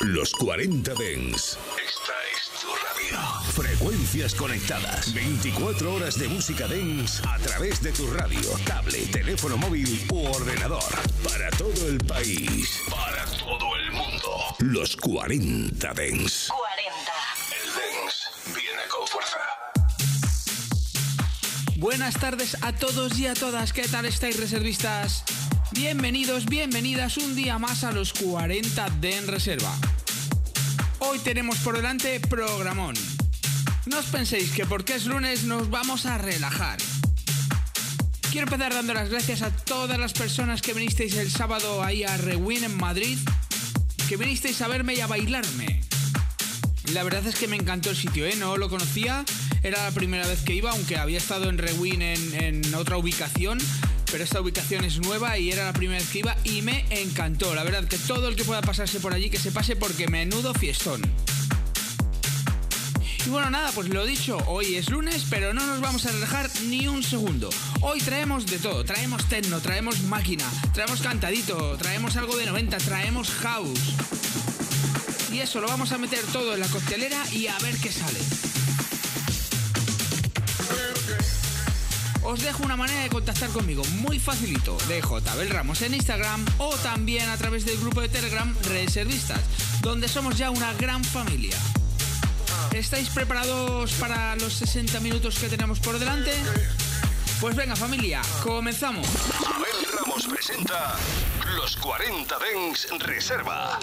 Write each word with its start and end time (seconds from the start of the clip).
Los 0.00 0.32
40 0.32 0.94
Dens. 0.94 1.58
Esta 1.76 2.14
es 2.34 2.50
tu 2.58 2.68
radio. 2.68 3.20
Frecuencias 3.52 4.34
conectadas. 4.34 5.12
24 5.12 5.94
horas 5.94 6.18
de 6.18 6.26
música 6.26 6.66
Dens 6.66 7.20
a 7.26 7.36
través 7.38 7.82
de 7.82 7.92
tu 7.92 8.10
radio, 8.10 8.40
tablet, 8.64 9.10
teléfono 9.10 9.58
móvil 9.58 10.06
u 10.10 10.24
ordenador. 10.24 10.82
Para 11.22 11.50
todo 11.50 11.86
el 11.86 11.98
país. 11.98 12.80
Para 12.88 13.26
todo 13.26 13.76
el 13.76 13.92
mundo. 13.92 14.30
Los 14.60 14.96
40 14.96 15.92
Dens. 15.92 16.48
40. 16.48 17.12
El 17.62 17.68
Dens 17.74 18.54
viene 18.56 18.82
con 18.88 19.06
fuerza. 19.06 19.38
Buenas 21.76 22.14
tardes 22.18 22.56
a 22.62 22.72
todos 22.72 23.18
y 23.18 23.26
a 23.26 23.34
todas. 23.34 23.74
¿Qué 23.74 23.86
tal 23.86 24.06
estáis, 24.06 24.40
reservistas? 24.40 25.24
Bienvenidos, 25.72 26.46
bienvenidas 26.46 27.16
un 27.16 27.36
día 27.36 27.56
más 27.58 27.84
a 27.84 27.92
los 27.92 28.12
40 28.12 28.90
de 29.00 29.16
En 29.16 29.28
Reserva. 29.28 29.72
Hoy 30.98 31.20
tenemos 31.20 31.58
por 31.58 31.76
delante 31.76 32.18
programón. 32.18 32.96
No 33.86 34.00
os 34.00 34.06
penséis 34.06 34.50
que 34.50 34.66
porque 34.66 34.96
es 34.96 35.06
lunes 35.06 35.44
nos 35.44 35.70
vamos 35.70 36.06
a 36.06 36.18
relajar. 36.18 36.78
Quiero 38.32 38.48
empezar 38.48 38.74
dando 38.74 38.94
las 38.94 39.10
gracias 39.10 39.42
a 39.42 39.50
todas 39.50 39.96
las 39.96 40.12
personas 40.12 40.60
que 40.60 40.74
vinisteis 40.74 41.14
el 41.14 41.30
sábado 41.30 41.84
ahí 41.84 42.02
a 42.02 42.16
Rewin 42.16 42.64
en 42.64 42.76
Madrid, 42.76 43.18
que 44.08 44.16
vinisteis 44.16 44.60
a 44.62 44.68
verme 44.68 44.94
y 44.94 45.00
a 45.00 45.06
bailarme. 45.06 45.82
La 46.92 47.04
verdad 47.04 47.24
es 47.28 47.36
que 47.36 47.46
me 47.46 47.54
encantó 47.54 47.90
el 47.90 47.96
sitio, 47.96 48.26
¿eh? 48.26 48.34
No 48.36 48.56
lo 48.56 48.68
conocía, 48.68 49.24
era 49.62 49.84
la 49.84 49.92
primera 49.92 50.26
vez 50.26 50.42
que 50.42 50.52
iba, 50.52 50.72
aunque 50.72 50.96
había 50.96 51.18
estado 51.18 51.48
en 51.48 51.58
Rewin 51.58 52.02
en, 52.02 52.34
en 52.34 52.74
otra 52.74 52.96
ubicación, 52.96 53.60
pero 54.10 54.24
esta 54.24 54.40
ubicación 54.40 54.84
es 54.84 54.98
nueva 54.98 55.38
y 55.38 55.50
era 55.50 55.64
la 55.64 55.72
primera 55.72 56.00
vez 56.00 56.08
que 56.10 56.20
iba 56.20 56.36
y 56.44 56.62
me 56.62 56.84
encantó. 56.90 57.54
La 57.54 57.62
verdad 57.62 57.84
que 57.84 57.98
todo 57.98 58.28
el 58.28 58.36
que 58.36 58.44
pueda 58.44 58.62
pasarse 58.62 59.00
por 59.00 59.14
allí, 59.14 59.30
que 59.30 59.38
se 59.38 59.52
pase 59.52 59.76
porque 59.76 60.08
menudo 60.08 60.52
fiestón. 60.54 61.02
Y 63.26 63.28
bueno, 63.28 63.50
nada, 63.50 63.70
pues 63.72 63.88
lo 63.88 64.06
dicho, 64.06 64.38
hoy 64.46 64.76
es 64.76 64.88
lunes, 64.90 65.26
pero 65.28 65.52
no 65.52 65.66
nos 65.66 65.80
vamos 65.80 66.06
a 66.06 66.12
relajar 66.12 66.50
ni 66.66 66.88
un 66.88 67.02
segundo. 67.02 67.50
Hoy 67.82 68.00
traemos 68.00 68.46
de 68.46 68.58
todo, 68.58 68.84
traemos 68.84 69.28
techno, 69.28 69.60
traemos 69.60 70.00
máquina, 70.02 70.44
traemos 70.72 71.02
cantadito, 71.02 71.76
traemos 71.76 72.16
algo 72.16 72.36
de 72.36 72.46
90, 72.46 72.78
traemos 72.78 73.30
house. 73.30 73.94
Y 75.30 75.40
eso 75.40 75.60
lo 75.60 75.68
vamos 75.68 75.92
a 75.92 75.98
meter 75.98 76.22
todo 76.32 76.54
en 76.54 76.60
la 76.60 76.68
coctelera 76.68 77.22
y 77.32 77.46
a 77.46 77.58
ver 77.58 77.76
qué 77.76 77.92
sale. 77.92 78.49
Os 82.22 82.42
dejo 82.42 82.62
una 82.62 82.76
manera 82.76 83.02
de 83.02 83.08
contactar 83.08 83.50
conmigo, 83.50 83.82
muy 84.02 84.18
facilito, 84.18 84.76
de 84.88 85.00
JBel 85.00 85.48
Ramos 85.48 85.80
en 85.82 85.94
Instagram 85.94 86.44
o 86.58 86.74
también 86.76 87.28
a 87.28 87.36
través 87.36 87.64
del 87.64 87.78
grupo 87.78 88.00
de 88.00 88.08
Telegram 88.08 88.54
Reservistas, 88.64 89.40
donde 89.80 90.06
somos 90.06 90.36
ya 90.36 90.50
una 90.50 90.72
gran 90.74 91.02
familia. 91.02 91.56
¿Estáis 92.72 93.08
preparados 93.08 93.92
para 93.92 94.36
los 94.36 94.52
60 94.54 95.00
minutos 95.00 95.38
que 95.38 95.48
tenemos 95.48 95.80
por 95.80 95.98
delante? 95.98 96.32
Pues 97.40 97.56
venga 97.56 97.74
familia, 97.74 98.20
comenzamos. 98.42 99.06
Abel 99.46 99.98
Ramos 99.98 100.26
presenta 100.26 100.96
Los 101.56 101.76
40 101.76 102.36
Dens 102.38 102.86
Reserva. 103.00 103.78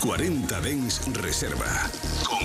40 0.00 0.60
Dens 0.60 1.00
Reserva. 1.12 2.37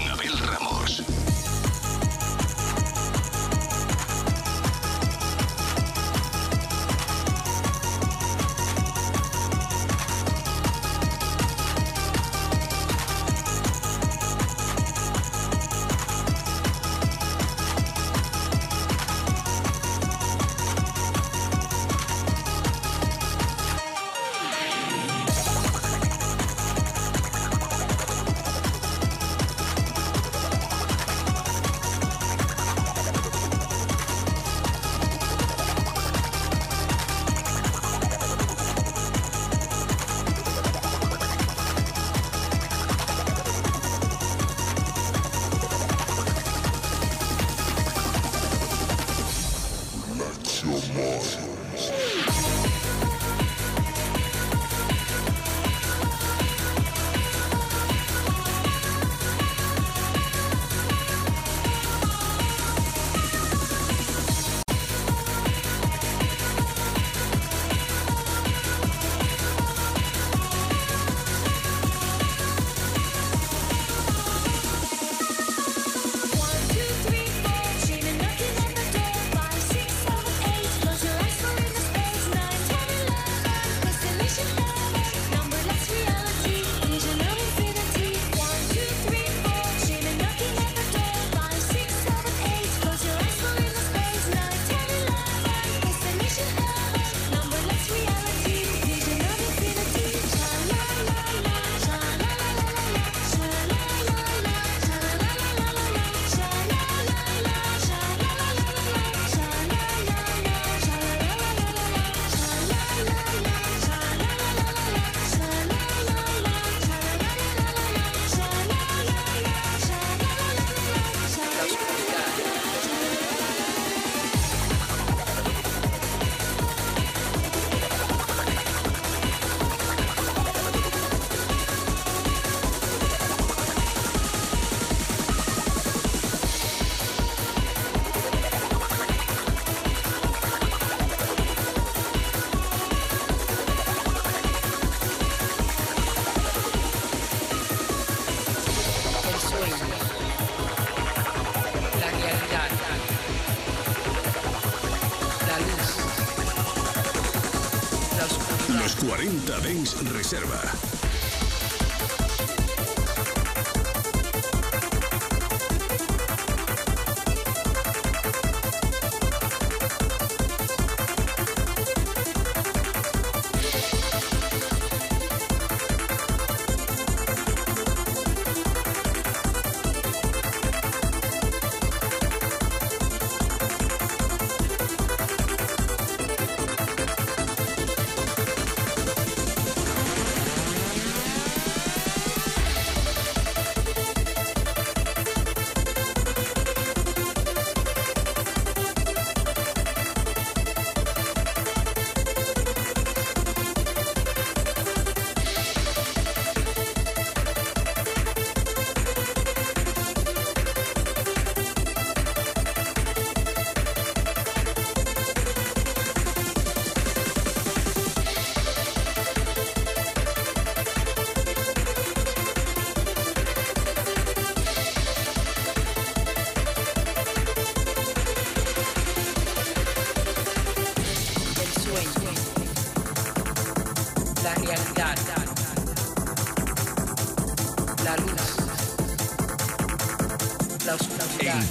Reserva. 160.23 160.72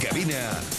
cabina. 0.03 0.72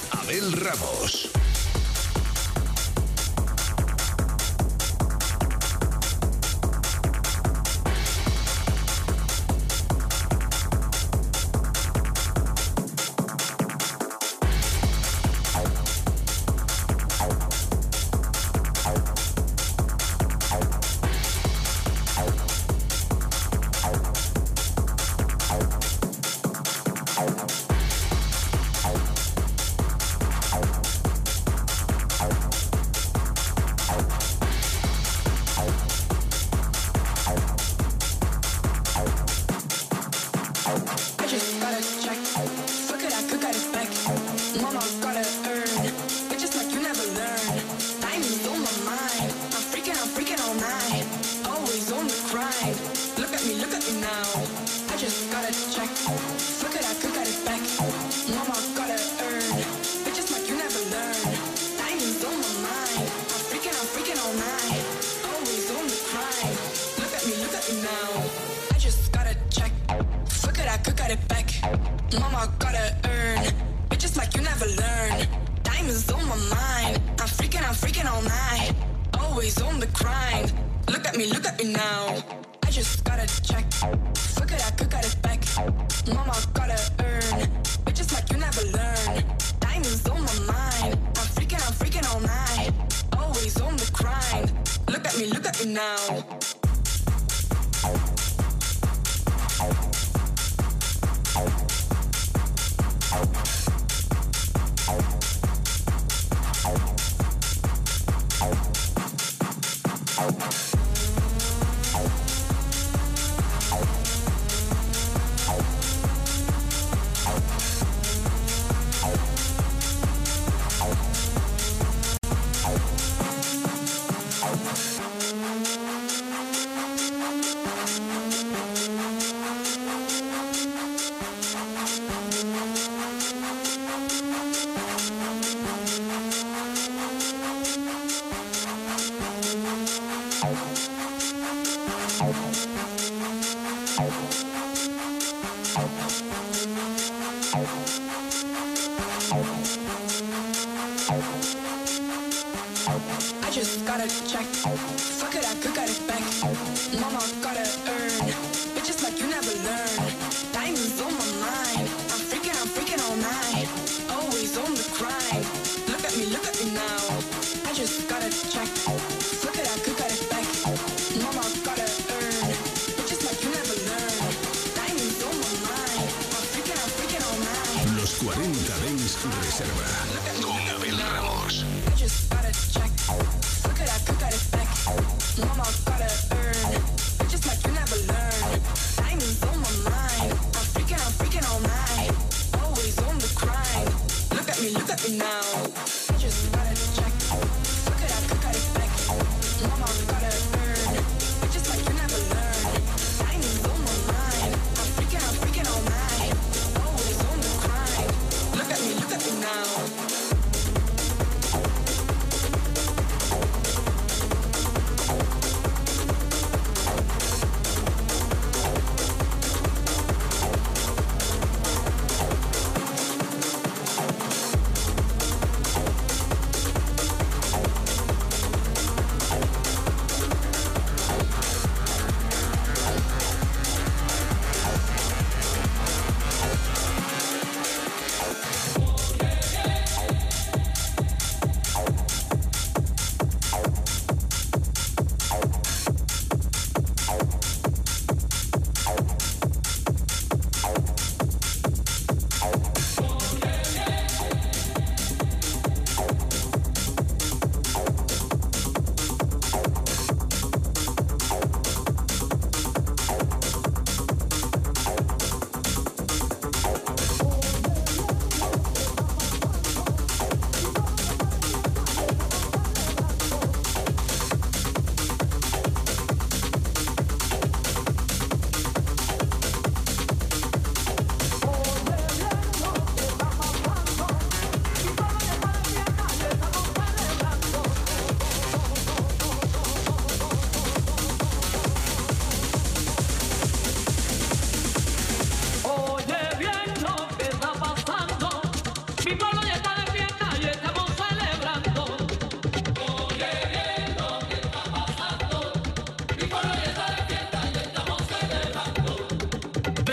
now. 95.75 96.14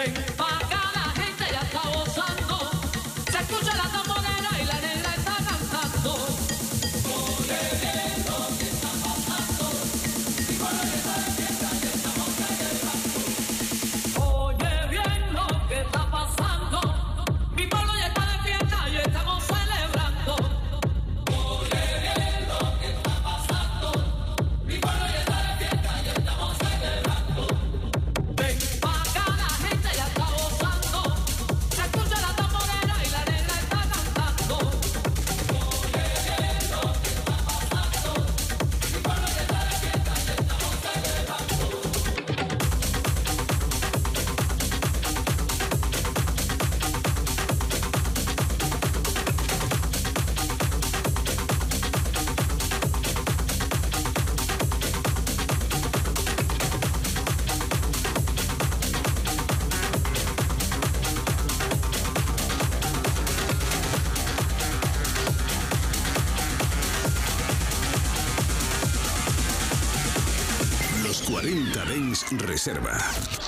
Bang. 0.02 0.41
Reserva. 72.40 73.41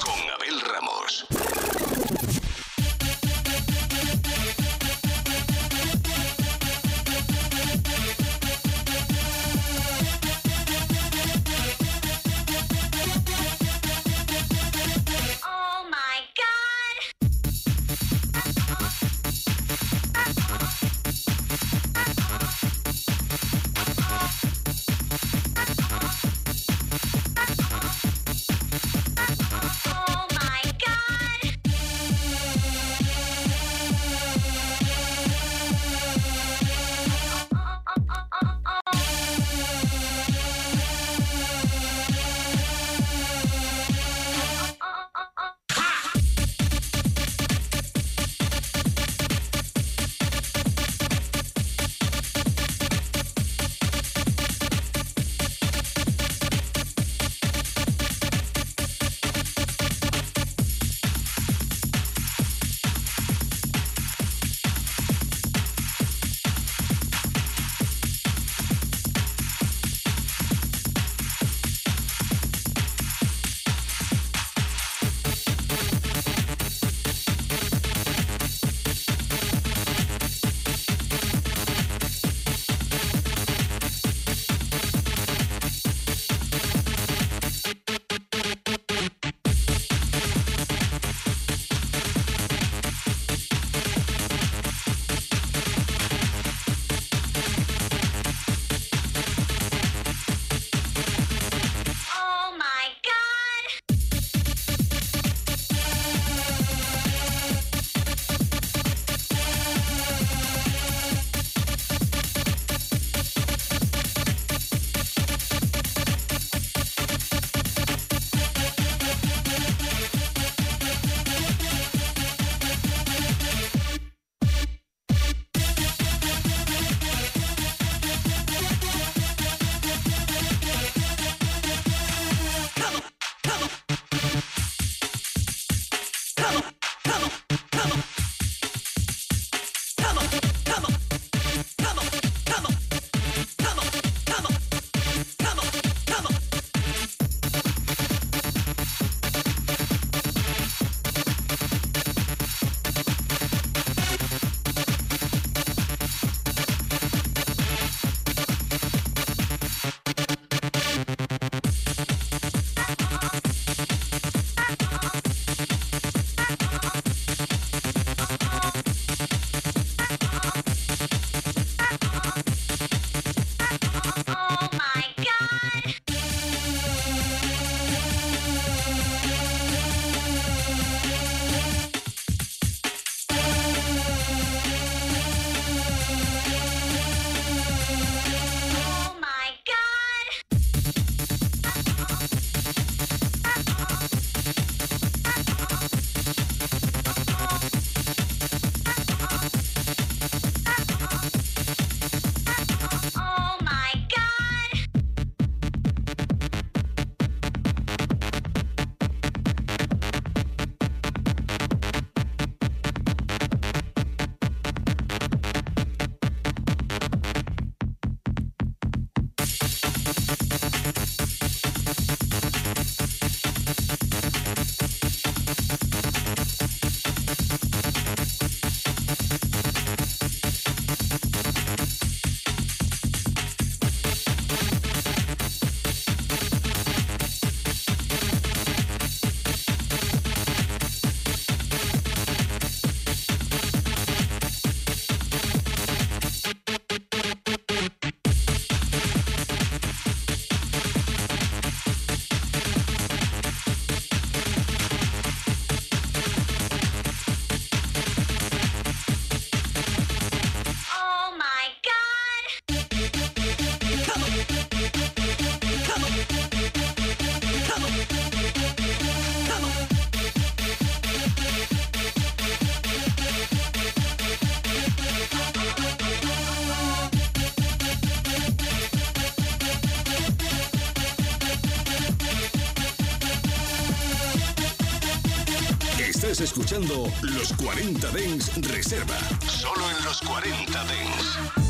Estás 286.33 286.49
escuchando 286.49 287.07
Los 287.21 287.53
40 287.53 288.09
Dens 288.09 288.51
Reserva. 288.67 289.19
Solo 289.45 289.87
en 289.91 290.03
Los 290.03 290.19
40 290.21 290.83
Dens. 290.85 291.62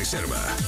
Reserva. 0.00 0.59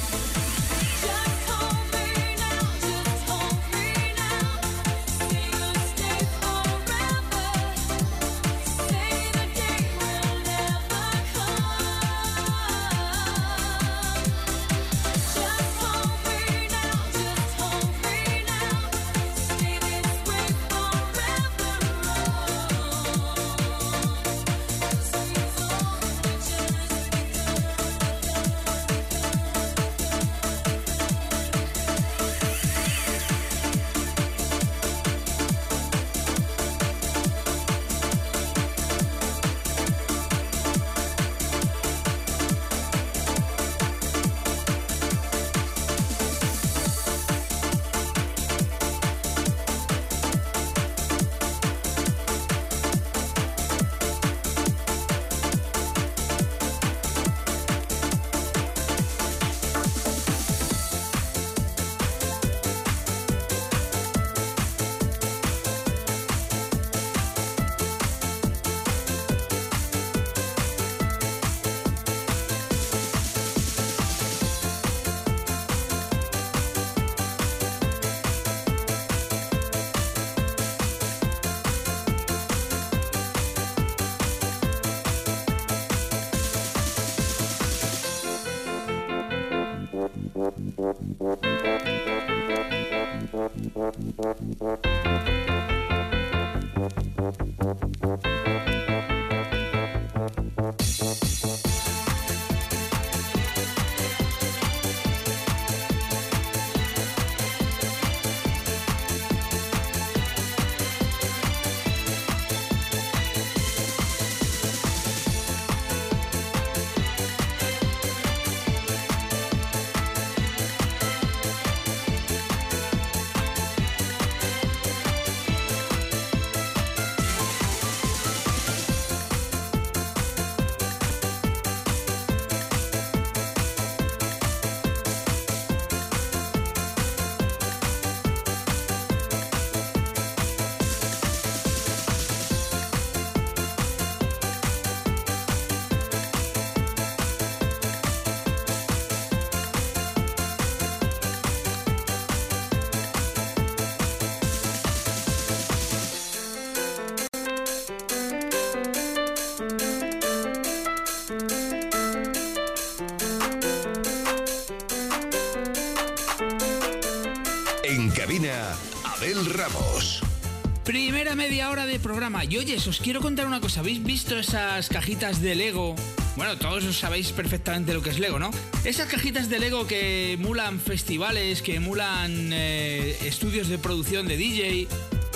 Primera 170.85 171.37
media 171.37 171.71
hora 171.71 171.87
de 171.87 172.01
programa. 172.01 172.45
Y 172.45 172.57
oyes, 172.57 172.85
os 172.89 172.99
quiero 172.99 173.21
contar 173.21 173.47
una 173.47 173.61
cosa. 173.61 173.81
¿Habéis 173.81 174.03
visto 174.03 174.37
esas 174.37 174.89
cajitas 174.89 175.41
de 175.41 175.55
Lego? 175.55 175.95
Bueno, 176.37 176.57
todos 176.59 176.85
os 176.85 176.99
sabéis 176.99 177.31
perfectamente 177.31 177.95
lo 177.95 178.03
que 178.03 178.11
es 178.11 178.19
Lego, 178.19 178.41
¿no? 178.41 178.51
Esas 178.85 179.07
cajitas 179.07 179.49
de 179.49 179.61
Lego 179.61 179.87
que 179.87 180.33
emulan 180.33 180.81
festivales, 180.81 181.63
que 181.63 181.77
emulan 181.77 182.51
eh, 182.53 183.17
estudios 183.23 183.69
de 183.69 183.79
producción 183.79 184.27
de 184.27 184.37
DJ. 184.37 184.89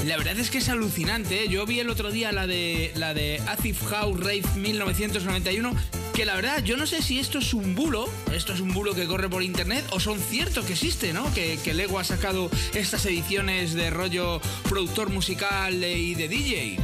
La 0.05 0.17
verdad 0.17 0.37
es 0.39 0.51
que 0.51 0.59
es 0.59 0.69
alucinante. 0.69 1.45
¿eh? 1.45 1.49
Yo 1.49 1.65
vi 1.65 1.79
el 1.79 1.89
otro 1.89 2.11
día 2.11 2.33
la 2.33 2.49
de 2.49 2.93
la 2.97 3.15
de 3.15 3.41
Acid 3.47 3.77
House 3.89 4.19
Rave 4.19 4.43
1991 4.57 5.77
que 6.17 6.25
la 6.25 6.35
verdad 6.35 6.65
yo 6.65 6.79
no 6.79 6.87
sé 6.87 7.03
si 7.03 7.19
esto 7.19 7.41
es 7.41 7.53
un 7.53 7.75
bulo, 7.75 8.09
esto 8.33 8.55
es 8.55 8.61
un 8.61 8.73
bulo 8.73 8.95
que 8.95 9.07
corre 9.07 9.29
por 9.29 9.43
internet 9.43 9.85
o 9.91 10.01
son 10.01 10.19
ciertos 10.19 10.65
que 10.65 10.73
existe, 10.73 11.13
¿no? 11.13 11.31
Que, 11.35 11.59
que 11.63 11.75
Lego 11.75 11.99
ha 11.99 12.05
sacado 12.05 12.51
estas 12.73 13.05
ediciones 13.05 13.75
de 13.75 13.91
rollo 13.91 14.41
productor 14.67 15.11
musical 15.11 15.75
y 15.75 16.15
de 16.15 16.29
DJ. 16.29 16.79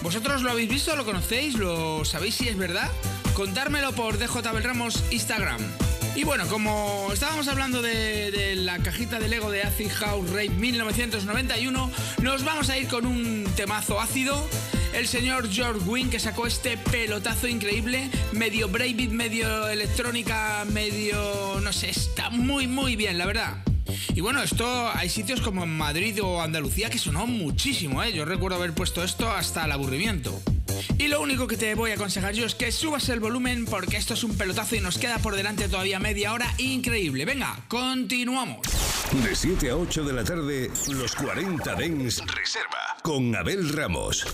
¿Vosotros 0.00 0.40
lo 0.40 0.50
habéis 0.50 0.70
visto? 0.70 0.96
¿Lo 0.96 1.04
conocéis? 1.04 1.58
¿Lo 1.58 2.06
sabéis 2.06 2.36
si 2.36 2.48
es 2.48 2.56
verdad? 2.56 2.90
Contármelo 3.34 3.92
por 3.92 4.16
DJ 4.16 4.40
Ramos 4.62 5.04
Instagram. 5.10 5.60
Y 6.16 6.24
bueno, 6.24 6.46
como 6.46 7.10
estábamos 7.12 7.48
hablando 7.48 7.82
de, 7.82 8.30
de 8.30 8.54
la 8.54 8.78
cajita 8.78 9.20
de 9.20 9.28
Lego 9.28 9.50
de 9.50 9.62
Acid 9.62 9.90
House 9.90 10.30
Rave 10.30 10.48
1991, 10.48 11.90
nos 12.22 12.44
vamos 12.44 12.70
a 12.70 12.78
ir 12.78 12.88
con 12.88 13.04
un 13.04 13.44
temazo 13.56 14.00
ácido. 14.00 14.48
El 14.92 15.06
señor 15.06 15.48
George 15.50 15.80
Wynn 15.86 16.10
que 16.10 16.18
sacó 16.18 16.46
este 16.46 16.76
pelotazo 16.76 17.46
increíble, 17.46 18.10
medio 18.32 18.68
breakbeat, 18.68 19.10
medio 19.10 19.68
electrónica, 19.68 20.64
medio... 20.72 21.60
no 21.62 21.72
sé, 21.72 21.90
está 21.90 22.30
muy 22.30 22.66
muy 22.66 22.96
bien, 22.96 23.16
la 23.16 23.26
verdad. 23.26 23.64
Y 24.14 24.20
bueno, 24.20 24.42
esto 24.42 24.90
hay 24.94 25.08
sitios 25.08 25.40
como 25.40 25.62
en 25.64 25.76
Madrid 25.76 26.22
o 26.22 26.42
Andalucía 26.42 26.90
que 26.90 26.98
sonó 26.98 27.26
muchísimo, 27.26 28.02
¿eh? 28.02 28.12
Yo 28.12 28.24
recuerdo 28.24 28.56
haber 28.56 28.72
puesto 28.72 29.02
esto 29.02 29.30
hasta 29.30 29.64
el 29.64 29.72
aburrimiento. 29.72 30.40
Y 30.98 31.08
lo 31.08 31.20
único 31.20 31.46
que 31.46 31.56
te 31.56 31.74
voy 31.74 31.92
a 31.92 31.94
aconsejar 31.94 32.34
yo 32.34 32.46
es 32.46 32.54
que 32.54 32.72
subas 32.72 33.08
el 33.08 33.20
volumen 33.20 33.64
porque 33.64 33.96
esto 33.96 34.14
es 34.14 34.24
un 34.24 34.36
pelotazo 34.36 34.76
y 34.76 34.80
nos 34.80 34.98
queda 34.98 35.18
por 35.18 35.36
delante 35.36 35.68
todavía 35.68 35.98
media 35.98 36.32
hora 36.32 36.52
increíble. 36.58 37.24
Venga, 37.24 37.58
continuamos. 37.68 38.60
De 39.24 39.34
7 39.34 39.70
a 39.70 39.76
8 39.76 40.04
de 40.04 40.12
la 40.12 40.24
tarde, 40.24 40.70
los 40.88 41.14
40 41.14 41.74
Dens 41.74 42.22
Reserva. 42.26 42.96
Con 43.02 43.34
Abel 43.34 43.68
Ramos. 43.70 44.26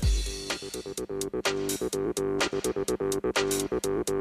Música 2.52 4.15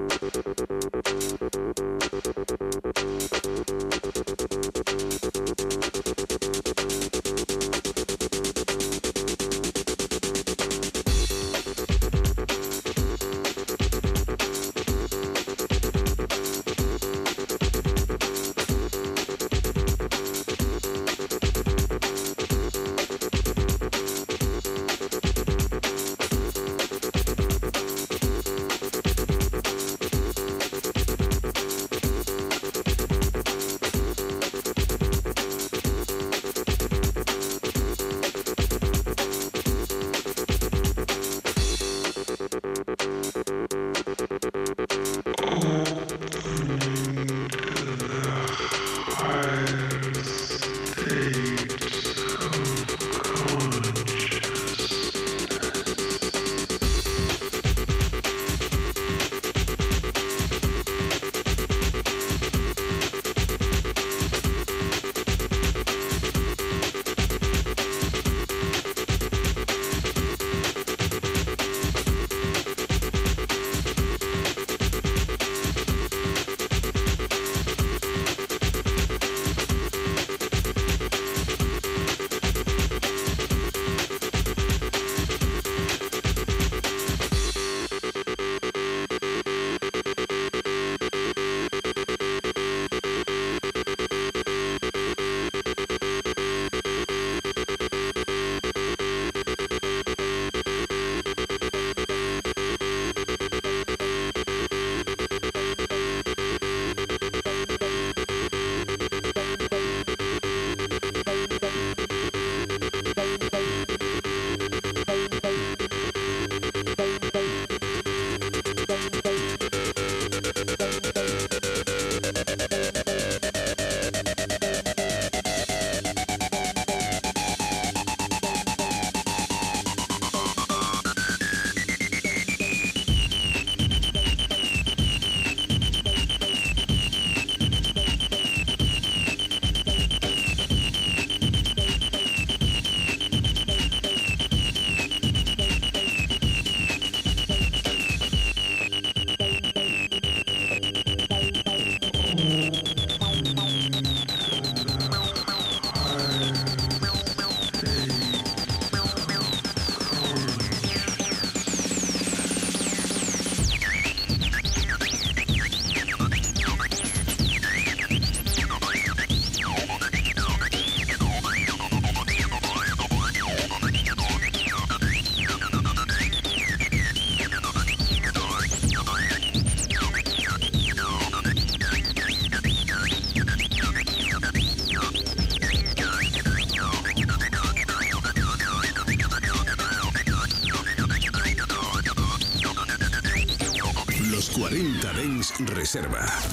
Reserva. 195.96 196.45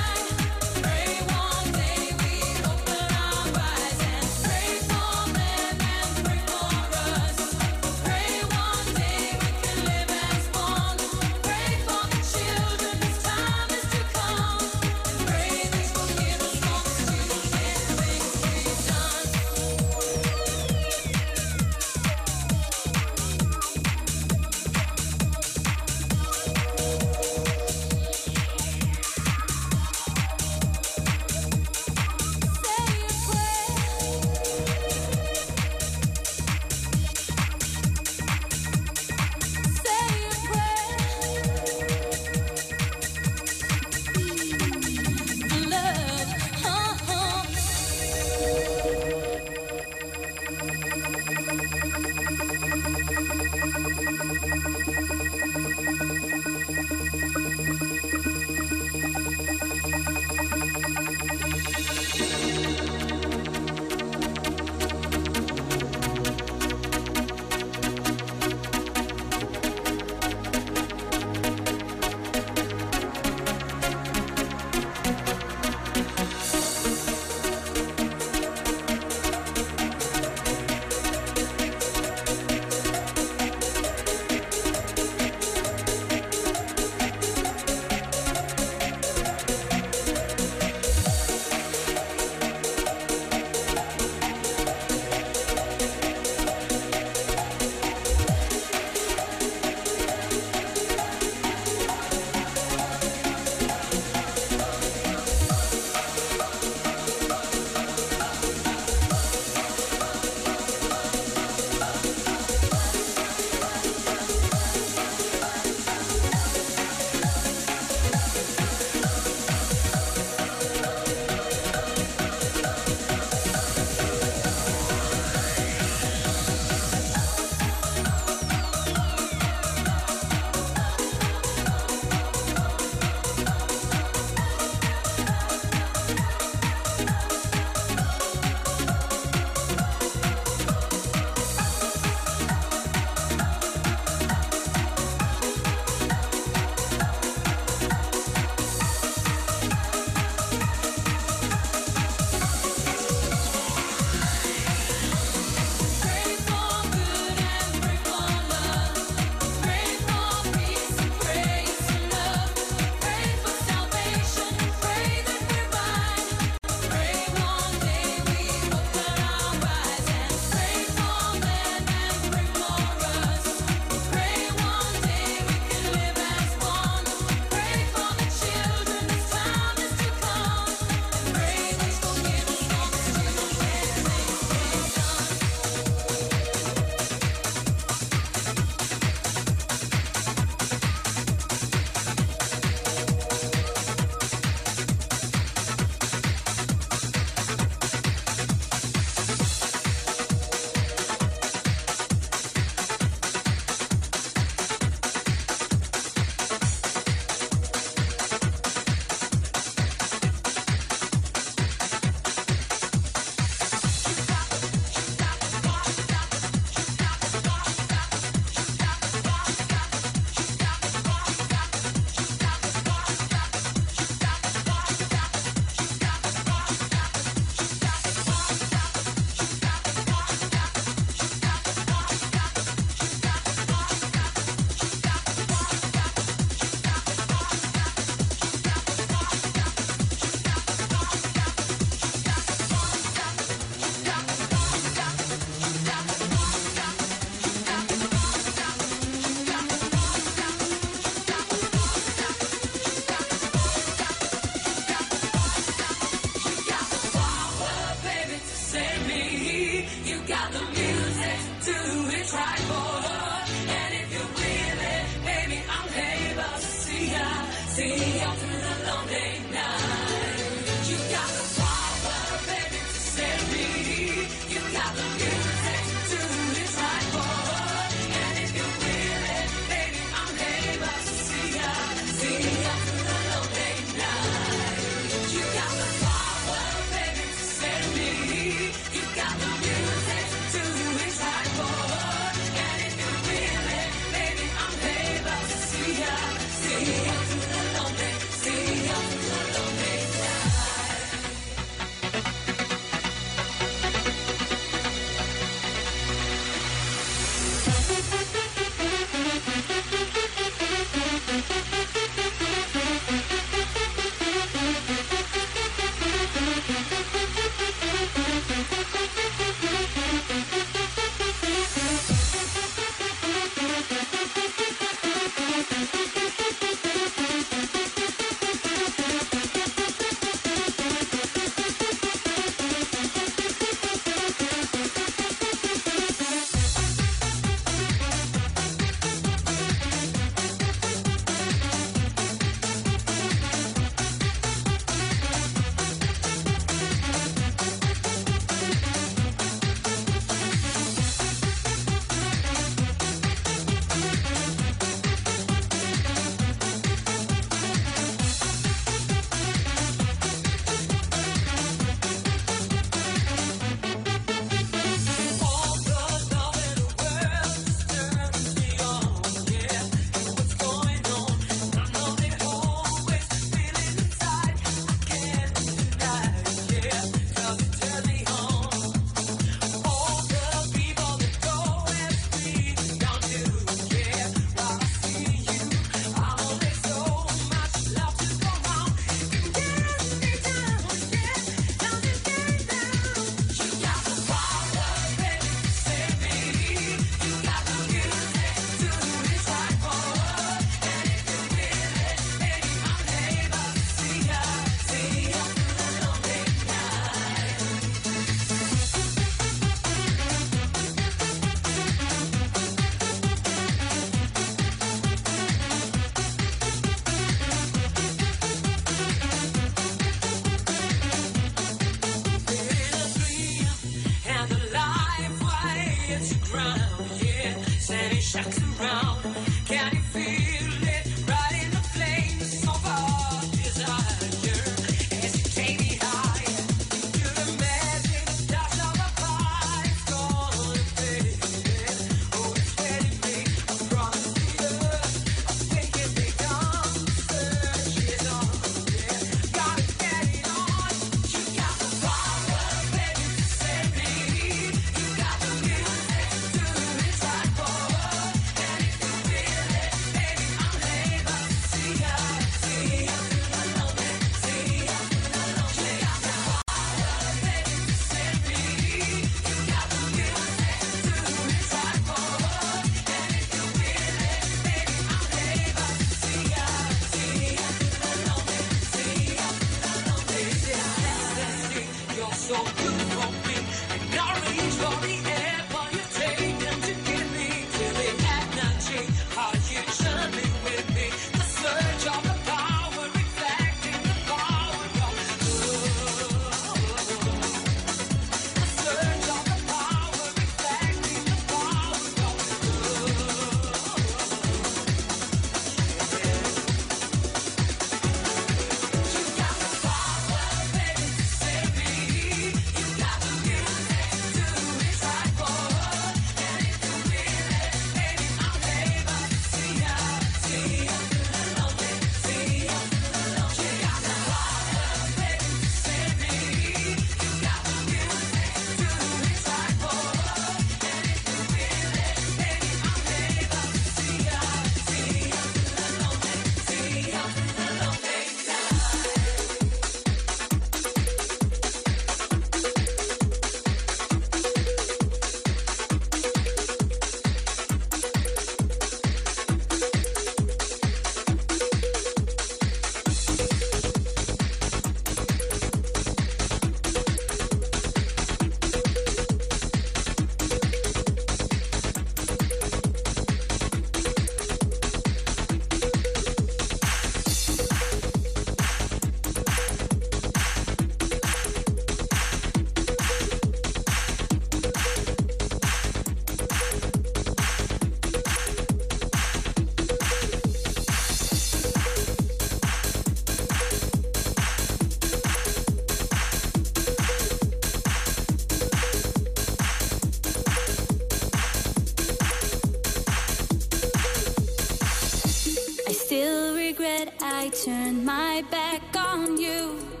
turn 597.65 598.03
my 598.03 598.43
back 598.49 598.81
on 598.95 599.37
you. 599.37 600.00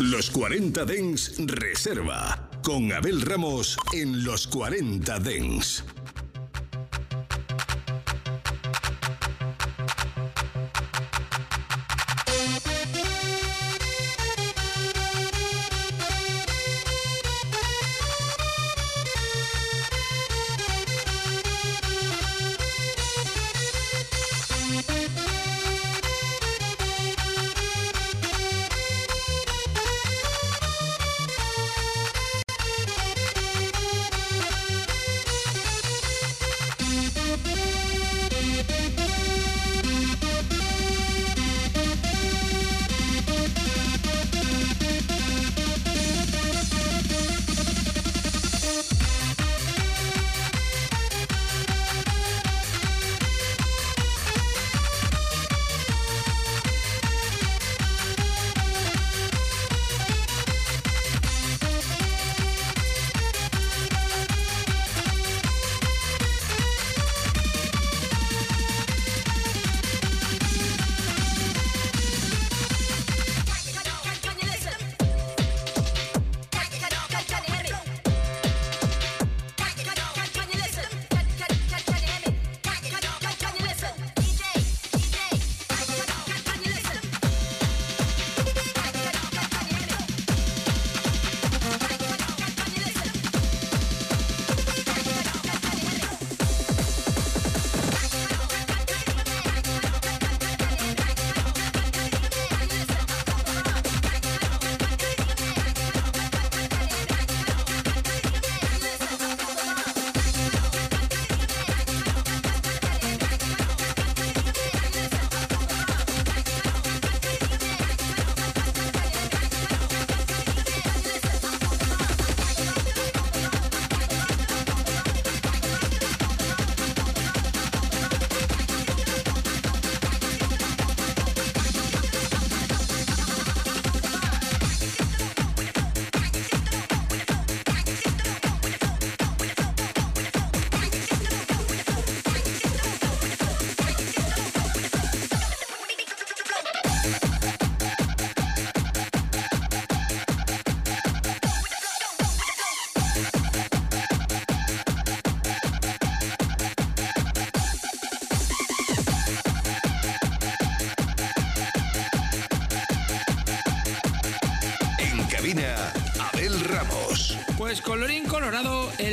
Los 0.00 0.30
40 0.30 0.84
Dens 0.84 1.34
Reserva. 1.38 2.48
Con 2.62 2.92
Abel 2.92 3.20
Ramos 3.20 3.76
en 3.92 4.22
Los 4.22 4.46
40 4.46 5.18
Dens. 5.18 5.84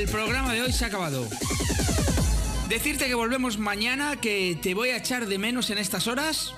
El 0.05 0.11
programa 0.11 0.53
de 0.53 0.61
hoy 0.61 0.71
se 0.71 0.85
ha 0.85 0.87
acabado. 0.87 1.27
Decirte 2.69 3.07
que 3.07 3.15
volvemos 3.15 3.57
mañana, 3.57 4.17
que 4.17 4.57
te 4.61 4.75
voy 4.75 4.89
a 4.89 4.97
echar 4.97 5.25
de 5.25 5.39
menos 5.39 5.71
en 5.71 5.79
estas 5.79 6.05
horas. 6.05 6.53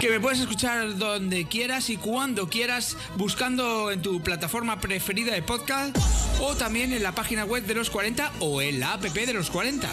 Que 0.00 0.08
me 0.08 0.20
puedes 0.20 0.40
escuchar 0.40 0.96
donde 0.96 1.46
quieras 1.48 1.90
y 1.90 1.98
cuando 1.98 2.48
quieras, 2.48 2.96
buscando 3.16 3.90
en 3.90 4.00
tu 4.00 4.22
plataforma 4.22 4.80
preferida 4.80 5.34
de 5.34 5.42
podcast 5.42 5.94
o 6.40 6.54
también 6.56 6.94
en 6.94 7.02
la 7.02 7.12
página 7.12 7.44
web 7.44 7.64
de 7.66 7.74
los 7.74 7.90
40 7.90 8.32
o 8.40 8.62
en 8.62 8.80
la 8.80 8.94
app 8.94 9.02
de 9.02 9.32
los 9.34 9.50
40. 9.50 9.86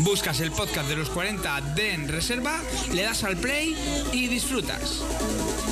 Buscas 0.00 0.40
el 0.40 0.50
podcast 0.50 0.88
de 0.88 0.96
los 0.96 1.10
40 1.10 1.60
de 1.76 1.94
en 1.94 2.08
reserva, 2.08 2.60
le 2.92 3.02
das 3.02 3.22
al 3.22 3.36
play 3.36 3.76
y 4.12 4.26
disfrutas. 4.26 5.02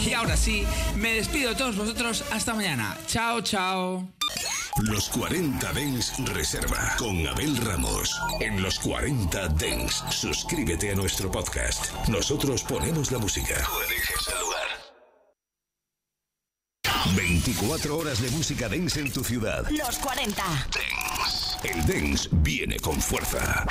Y 0.05 0.12
ahora 0.12 0.36
sí, 0.36 0.64
me 0.97 1.12
despido 1.14 1.51
de 1.51 1.57
todos 1.57 1.76
vosotros 1.76 2.24
hasta 2.30 2.55
mañana. 2.55 2.97
Chao, 3.07 3.40
chao. 3.40 4.09
Los 4.82 5.09
40 5.09 5.72
Dens 5.72 6.12
Reserva 6.34 6.94
con 6.99 7.26
Abel 7.26 7.57
Ramos. 7.57 8.20
En 8.40 8.62
los 8.62 8.78
40 8.78 9.49
Dens, 9.49 10.05
suscríbete 10.11 10.92
a 10.92 10.94
nuestro 10.94 11.30
podcast. 11.30 11.92
Nosotros 12.09 12.62
ponemos 12.62 13.11
la 13.11 13.18
música. 13.18 13.55
Tú 13.55 13.80
eliges 13.88 14.28
el 14.28 14.38
lugar. 14.40 14.66
24 17.16 17.97
horas 17.97 18.20
de 18.20 18.30
música 18.32 18.68
dance 18.68 19.01
en 19.01 19.11
tu 19.11 19.24
ciudad. 19.24 19.66
Los 19.70 19.99
40. 19.99 20.44
El 21.64 21.86
dance 21.86 22.28
viene 22.32 22.78
con 22.78 23.01
fuerza. 23.01 23.64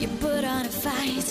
You 0.00 0.08
put 0.20 0.44
on 0.44 0.66
a 0.66 0.68
fight, 0.68 1.24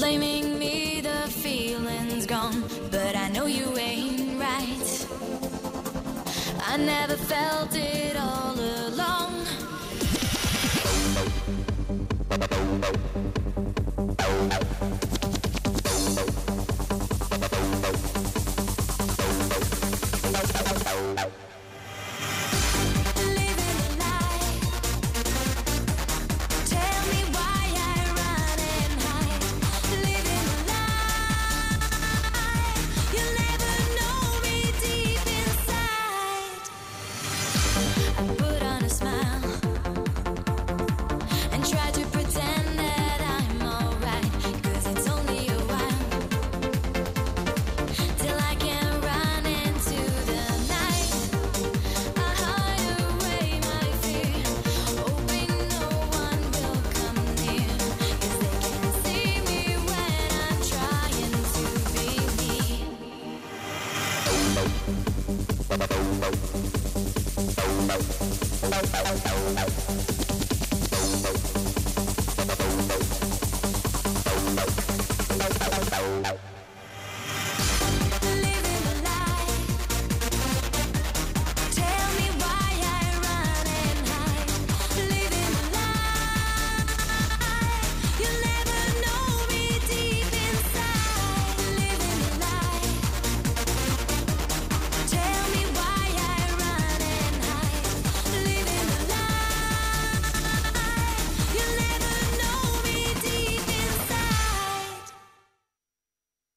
blaming 0.00 0.58
me, 0.58 1.02
the 1.02 1.28
feeling's 1.28 2.24
gone, 2.24 2.64
but 2.90 3.14
I 3.14 3.28
know 3.28 3.44
you 3.44 3.76
ain't 3.76 4.40
right. 4.40 5.06
I 6.66 6.78
never 6.78 7.16
felt 7.16 7.74
it 7.74 8.16
all 8.16 8.58
along. 8.58 9.34